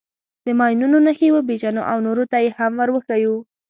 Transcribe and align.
د 0.45 0.47
ماینونو 0.59 0.97
نښې 1.05 1.29
وپېژنو 1.33 1.81
او 1.91 1.97
نورو 2.07 2.23
ته 2.31 2.37
یې 2.43 2.49
هم 2.57 2.71
ور 2.79 2.89
وښیو. 2.91 3.35